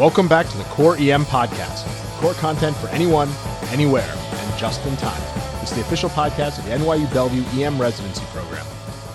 [0.00, 1.84] Welcome back to the Core EM Podcast,
[2.20, 3.28] core content for anyone,
[3.66, 5.20] anywhere, and just in time.
[5.60, 8.64] It's the official podcast of the NYU Bellevue EM Residency Program.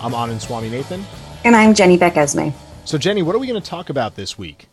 [0.00, 1.02] I'm Anand Swaminathan.
[1.44, 2.52] And I'm Jenny Beck-Esmay.
[2.84, 4.68] So, Jenny, what are we going to talk about this week?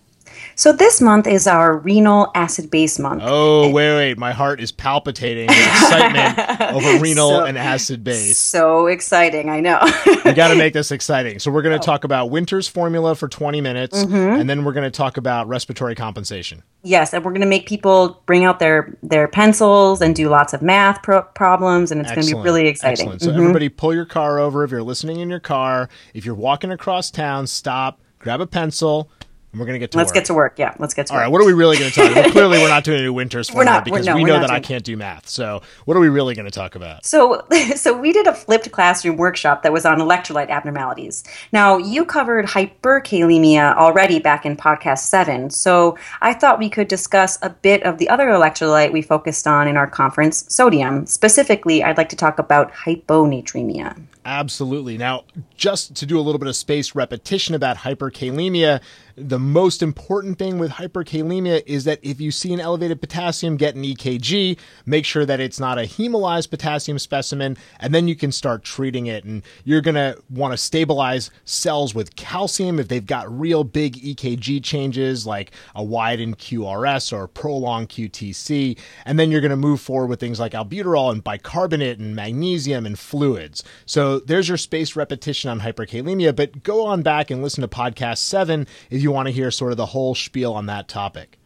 [0.56, 3.22] So this month is our renal acid base month.
[3.26, 4.18] Oh, wait, wait.
[4.18, 8.38] My heart is palpitating with excitement over renal so, and acid base.
[8.38, 9.80] So exciting, I know.
[10.24, 11.40] we got to make this exciting.
[11.40, 14.40] So we're going to talk about Winter's formula for 20 minutes, mm-hmm.
[14.40, 16.64] and then we're going to talk about respiratory compensation.
[16.84, 20.54] Yes, and we're going to make people bring out their their pencils and do lots
[20.54, 23.08] of math pro- problems, and it's going to be really exciting.
[23.08, 23.22] Excellent.
[23.22, 23.40] So mm-hmm.
[23.40, 25.90] everybody, pull your car over if you're listening in your car.
[26.14, 29.10] If you're walking across town, stop, grab a pencil
[29.54, 30.06] and we're going to get to work.
[30.06, 30.16] let's work.
[30.16, 30.54] get to work.
[30.58, 31.26] Yeah, let's get to All work.
[31.26, 32.32] right, what are we really going to talk about?
[32.32, 34.50] clearly, we're not doing any winters for we're not, because no, we know that.
[34.50, 35.30] I can't do math.
[35.30, 37.06] So, what are we really going to talk about?
[37.06, 41.24] So, so we did a flipped classroom workshop that was on electrolyte abnormalities.
[41.52, 47.38] Now, you covered hyperkalemia already back in podcast seven, so I thought we could discuss
[47.44, 51.06] a bit of the other electrolyte we focused on in our conference, sodium.
[51.06, 54.02] Specifically, I'd like to talk about hyponatremia.
[54.26, 54.98] Absolutely.
[54.98, 55.24] Now,
[55.58, 58.82] just to do a little bit of space repetition about hyperkalemia,
[59.16, 63.76] the most important thing with hyperkalemia is that if you see an elevated potassium, get
[63.76, 68.32] an EKG, make sure that it's not a hemolyzed potassium specimen, and then you can
[68.32, 69.24] start treating it.
[69.24, 73.96] And you're going to want to stabilize cells with calcium if they've got real big
[73.98, 78.78] EKG changes like a widened QRS or prolonged QTC.
[79.06, 82.86] And then you're going to move forward with things like albuterol and bicarbonate and magnesium
[82.86, 83.64] and fluids.
[83.86, 88.18] So there's your spaced repetition on hyperkalemia, but go on back and listen to podcast
[88.18, 91.40] seven if you want to hear sort of the whole spiel on that topic.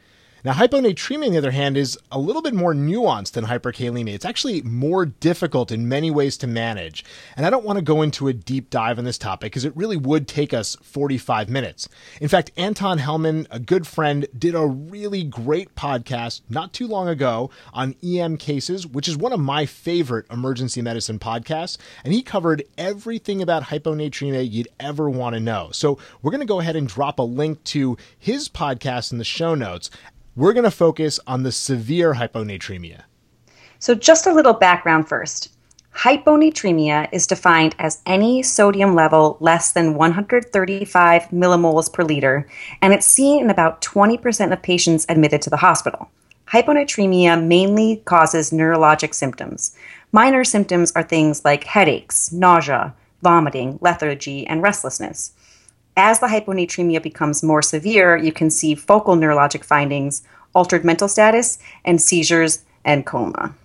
[0.48, 4.14] Now, hyponatremia, on the other hand, is a little bit more nuanced than hyperkalemia.
[4.14, 7.04] It's actually more difficult in many ways to manage.
[7.36, 9.76] And I don't want to go into a deep dive on this topic because it
[9.76, 11.90] really would take us 45 minutes.
[12.22, 17.10] In fact, Anton Helman, a good friend, did a really great podcast not too long
[17.10, 21.78] ago on EM cases, which is one of my favorite emergency medicine podcasts.
[22.06, 25.72] And he covered everything about hyponatremia you'd ever want to know.
[25.74, 29.26] So we're going to go ahead and drop a link to his podcast in the
[29.26, 29.90] show notes.
[30.38, 33.06] We're going to focus on the severe hyponatremia.
[33.80, 35.50] So, just a little background first.
[35.96, 42.48] Hyponatremia is defined as any sodium level less than 135 millimoles per liter,
[42.84, 46.08] and it's seen in about 20% of patients admitted to the hospital.
[46.54, 49.76] Hyponatremia mainly causes neurologic symptoms.
[50.12, 52.94] Minor symptoms are things like headaches, nausea,
[53.24, 55.32] vomiting, lethargy, and restlessness.
[56.00, 60.22] As the hyponatremia becomes more severe, you can see focal neurologic findings,
[60.54, 63.56] altered mental status, and seizures and coma.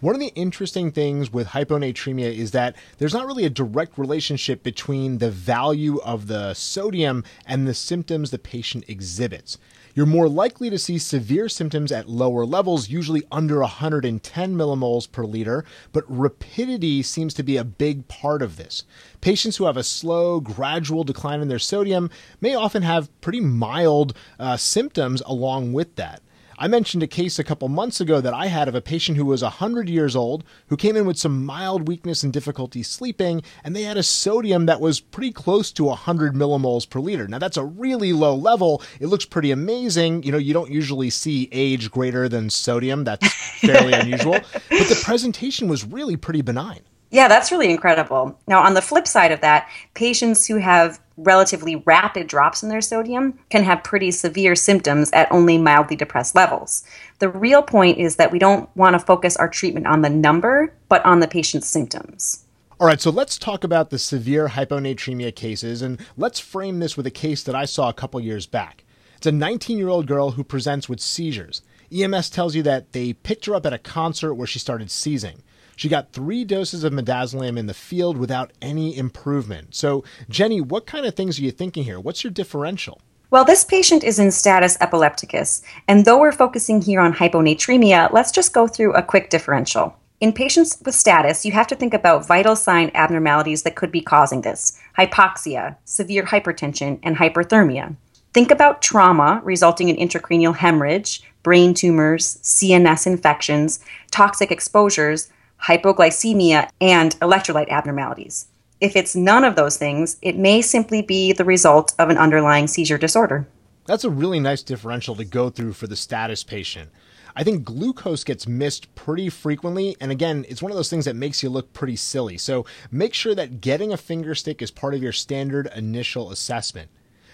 [0.00, 4.62] One of the interesting things with hyponatremia is that there's not really a direct relationship
[4.62, 9.58] between the value of the sodium and the symptoms the patient exhibits.
[9.94, 15.26] You're more likely to see severe symptoms at lower levels, usually under 110 millimoles per
[15.26, 18.84] liter, but rapidity seems to be a big part of this.
[19.20, 22.08] Patients who have a slow, gradual decline in their sodium
[22.40, 26.22] may often have pretty mild uh, symptoms along with that.
[26.62, 29.24] I mentioned a case a couple months ago that I had of a patient who
[29.24, 33.74] was 100 years old who came in with some mild weakness and difficulty sleeping, and
[33.74, 37.26] they had a sodium that was pretty close to 100 millimoles per liter.
[37.26, 38.82] Now, that's a really low level.
[39.00, 40.22] It looks pretty amazing.
[40.22, 45.00] You know, you don't usually see age greater than sodium, that's fairly unusual, but the
[45.02, 46.80] presentation was really pretty benign.
[47.10, 48.38] Yeah, that's really incredible.
[48.46, 52.80] Now, on the flip side of that, patients who have relatively rapid drops in their
[52.80, 56.84] sodium can have pretty severe symptoms at only mildly depressed levels.
[57.18, 60.74] The real point is that we don't want to focus our treatment on the number,
[60.88, 62.44] but on the patient's symptoms.
[62.78, 67.06] All right, so let's talk about the severe hyponatremia cases, and let's frame this with
[67.06, 68.84] a case that I saw a couple years back.
[69.18, 71.60] It's a 19 year old girl who presents with seizures.
[71.92, 75.42] EMS tells you that they picked her up at a concert where she started seizing.
[75.80, 79.74] She got three doses of midazolam in the field without any improvement.
[79.74, 81.98] So, Jenny, what kind of things are you thinking here?
[81.98, 83.00] What's your differential?
[83.30, 88.30] Well, this patient is in status epilepticus, and though we're focusing here on hyponatremia, let's
[88.30, 89.96] just go through a quick differential.
[90.20, 94.02] In patients with status, you have to think about vital sign abnormalities that could be
[94.02, 97.96] causing this hypoxia, severe hypertension, and hyperthermia.
[98.34, 103.80] Think about trauma resulting in intracranial hemorrhage, brain tumors, CNS infections,
[104.10, 105.30] toxic exposures,
[105.62, 108.46] hypoglycemia, and electrolyte abnormalities.
[108.80, 112.66] If it's none of those things, it may simply be the result of an underlying
[112.66, 113.46] seizure disorder.
[113.86, 116.90] That's a really nice differential to go through for the status patient.
[117.36, 121.16] I think glucose gets missed pretty frequently, and again, it's one of those things that
[121.16, 122.38] makes you look pretty silly.
[122.38, 126.90] So make sure that getting a finger stick is part of your standard initial assessment.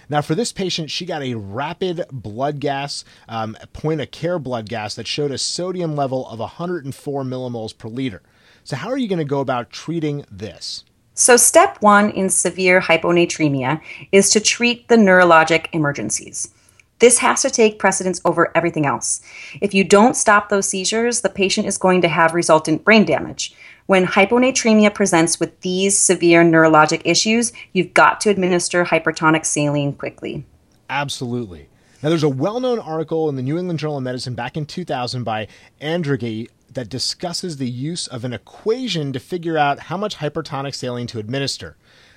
[0.09, 4.69] Now, for this patient, she got a rapid blood gas, um, point of care blood
[4.69, 8.23] gas that showed a sodium level of 104 millimoles per liter.
[8.63, 10.85] So, how are you going to go about treating this?
[11.15, 13.81] So, step one in severe hyponatremia
[14.13, 16.53] is to treat the neurologic emergencies.
[16.99, 19.21] This has to take precedence over everything else.
[19.61, 23.55] If you don't stop those seizures, the patient is going to have resultant brain damage.
[23.87, 30.45] When hyponatremia presents with these severe neurologic issues, you've got to administer hypertonic saline quickly.
[30.91, 31.69] Absolutely.
[32.03, 34.67] Now, there's a well known article in the New England Journal of Medicine back in
[34.67, 35.47] 2000 by
[35.81, 41.07] Adrogué that discusses the use of an equation to figure out how much hypertonic saline
[41.07, 41.77] to administer.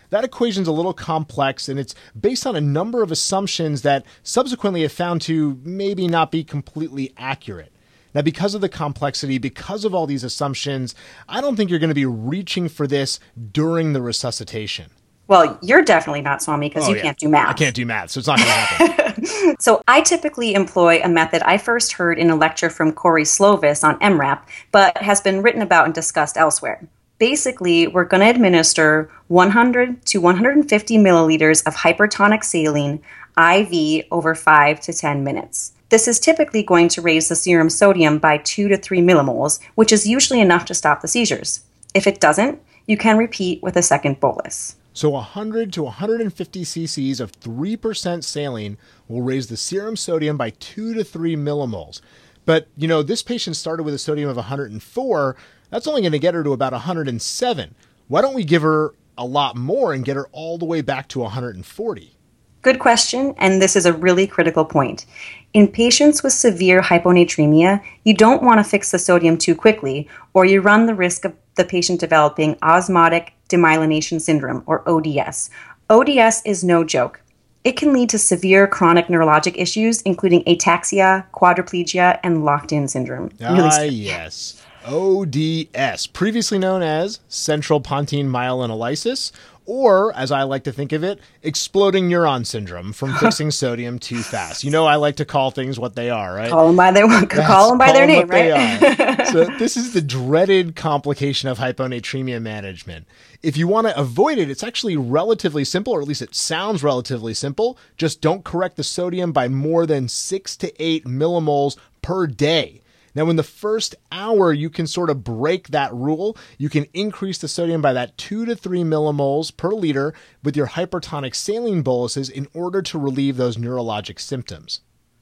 [0.10, 4.82] That equation's a little complex and it's based on a number of assumptions that subsequently
[4.82, 7.72] have found to maybe not be completely accurate.
[8.14, 10.96] Now, because of the complexity, because of all these assumptions,
[11.28, 13.20] I don't think you're going to be reaching for this
[13.52, 14.90] during the resuscitation.
[15.28, 17.02] Well, you're definitely not Swami because Oh, you yeah.
[17.04, 17.50] can't do math.
[17.50, 18.96] I can't do math, so it's not going to happen.
[19.60, 23.84] So I typically employ a method I first heard in a lecture from Corey Slovis
[23.84, 26.82] on EM:RAP, but has been written about and discussed elsewhere.
[27.18, 33.02] Basically, we're going to administer 100 to 150 milliliters of hypertonic saline
[33.38, 35.74] IV over 5 to 10 minutes.
[35.90, 39.92] This is typically going to raise the serum sodium by 2 to 3 millimoles, which
[39.92, 41.62] is usually enough to stop the seizures.
[41.96, 44.76] If it doesn't, you can repeat with a second bolus.
[44.94, 48.78] So 100 to 150 cc's of 3% saline
[49.08, 52.02] will raise the serum sodium by 2 to 3 millimoles.
[52.46, 55.36] But, you know, this patient started with a sodium of 104.
[55.72, 57.76] That's only going to get her to about 107.
[58.08, 61.08] Why don't we give her a lot more and get her all the way back
[61.10, 62.16] to 140?
[62.62, 65.06] Good question, and this is a really critical point.
[65.54, 70.46] In patients with severe hyponatremia, you don't want to fix the sodium too quickly, or
[70.46, 75.50] you run the risk of the patient developing osmotic demyelination syndrome, or ODS.
[75.90, 77.22] ODS is no joke.
[77.64, 83.32] It can lead to severe chronic neurologic issues, including ataxia, quadriplegia, and locked in syndrome.
[83.42, 84.62] Ah, yes.
[84.86, 89.32] ODS, previously known as central pontine myelinolysis,
[89.70, 94.24] or as I like to think of it, exploding neuron syndrome from fixing sodium too
[94.24, 94.64] fast.
[94.64, 96.50] You know, I like to call things what they are, right?
[96.50, 99.20] Call them by their, call them by their name, what they right?
[99.20, 99.26] are.
[99.32, 103.06] so this is the dreaded complication of hyponatremia management.
[103.44, 106.82] If you want to avoid it, it's actually relatively simple, or at least it sounds
[106.82, 107.78] relatively simple.
[107.96, 112.82] Just don't correct the sodium by more than six to eight millimoles per day.
[113.16, 116.38] Now, in the first hour, you can sort of break that rule.
[116.58, 120.14] You can increase the sodium by that two to three millimoles per liter
[120.44, 124.82] with your hypertonic saline boluses in order to relieve those neurologic symptoms.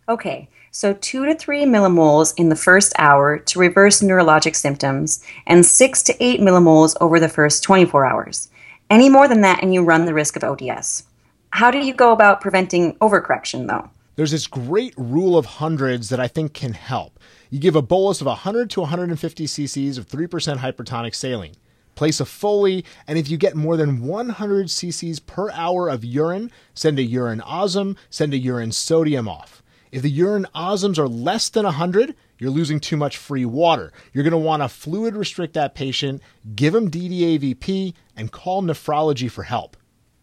[0.10, 5.66] Okay, so two to three millimoles in the first hour to reverse neurologic symptoms, and
[5.66, 8.50] six to eight millimoles over the first 24 hours.
[8.90, 11.04] Any more than that, and you run the risk of ODS.
[11.50, 13.90] How do you go about preventing overcorrection, though?
[14.16, 17.17] There's this great rule of hundreds that I think can help.
[17.50, 21.56] You give a bolus of 100 to 150 cc's of 3% hypertonic saline.
[21.96, 26.52] Place a Foley, and if you get more than 100 cc's per hour of urine,
[26.74, 29.64] send a urine osm, send a urine sodium off.
[29.92, 33.92] If the urine osms are less than 100, you're losing too much free water.
[34.14, 36.22] You're going to want to fluid restrict that patient,
[36.56, 39.78] give them DDAVP, and call nephrology for help.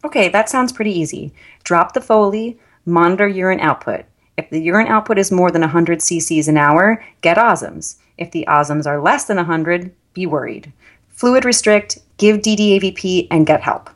[0.05, 1.33] Okay, that sounds pretty easy.
[1.65, 4.05] Drop the Foley, monitor urine output.
[4.37, 7.97] If the urine output is more than 100 cc's an hour, get osms.
[8.19, 10.73] If the osms are less than 100, be worried.
[11.09, 13.91] Fluid restrict, give DDAVP, and get help.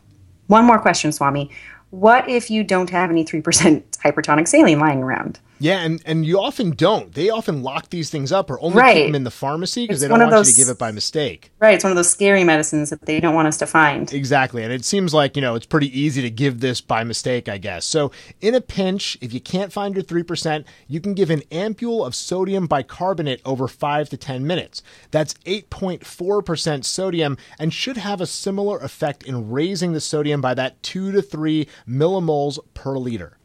[0.46, 1.50] One more question, Swami.
[1.90, 5.40] What if you don't have any 3% hypertonic saline lying around?
[5.60, 7.12] Yeah, and, and you often don't.
[7.12, 10.08] They often lock these things up or only keep them in the pharmacy because they
[10.08, 11.50] don't want you to give it by mistake.
[11.58, 14.12] Right, it's one of those scary medicines that they don't want us to find.
[14.12, 14.62] Exactly.
[14.62, 17.58] And it seems like, you know, it's pretty easy to give this by mistake, I
[17.58, 17.84] guess.
[17.84, 22.06] So, in a pinch, if you can't find your 3%, you can give an ampule
[22.06, 24.82] of sodium bicarbonate over 5 to 10 minutes.
[25.10, 30.80] That's 8.4% sodium and should have a similar effect in raising the sodium by that
[30.84, 33.37] 2 to 3 millimoles per liter.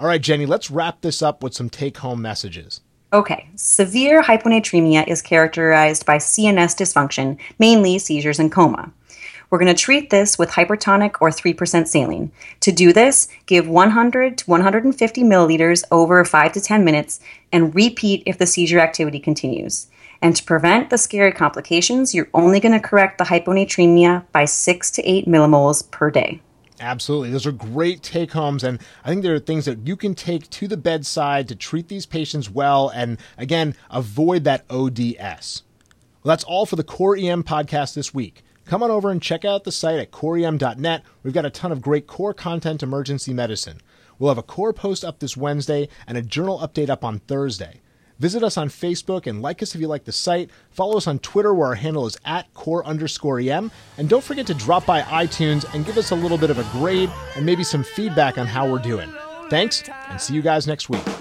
[0.00, 2.82] All right, Jenny, let's wrap this up with some take home messages.
[3.12, 8.92] Okay, severe hyponatremia is characterized by CNS dysfunction, mainly seizures and coma.
[9.50, 12.30] We're going to treat this with hypertonic or 3% saline.
[12.60, 17.18] To do this, give 100 to 150 milliliters over 5 to 10 minutes
[17.50, 19.88] and repeat if the seizure activity continues.
[20.22, 24.90] And to prevent the scary complications, you're only going to correct the hyponatremia by 6
[24.92, 26.40] to 8 millimoles per day.
[26.80, 27.30] Absolutely.
[27.30, 28.62] Those are great take homes.
[28.62, 31.88] And I think there are things that you can take to the bedside to treat
[31.88, 35.62] these patients well and, again, avoid that ODS.
[36.22, 38.42] Well, that's all for the Core EM podcast this week.
[38.64, 41.02] Come on over and check out the site at coreem.net.
[41.22, 43.80] We've got a ton of great core content emergency medicine.
[44.18, 47.80] We'll have a core post up this Wednesday and a journal update up on Thursday.
[48.18, 50.50] Visit us on Facebook and like us if you like the site.
[50.70, 53.70] Follow us on Twitter where our handle is at core underscore EM.
[53.96, 56.78] And don't forget to drop by iTunes and give us a little bit of a
[56.78, 59.12] grade and maybe some feedback on how we're doing.
[59.50, 61.17] Thanks, and see you guys next week.